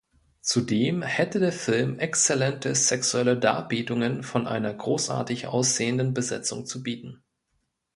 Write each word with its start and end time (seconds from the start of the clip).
Zudem 0.41 1.03
hätte 1.03 1.37
der 1.37 1.51
Film 1.51 1.99
exzellente 1.99 2.73
sexuelle 2.73 3.37
Darbietungen 3.37 4.23
von 4.23 4.47
einer 4.47 4.73
großartig 4.73 5.45
aussehenden 5.45 6.15
Besetzung 6.15 6.65
zu 6.65 6.81
bieten. 6.81 7.23